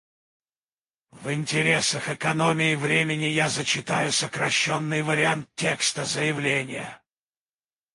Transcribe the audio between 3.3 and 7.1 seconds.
зачитаю сокращенный вариант текста заявления.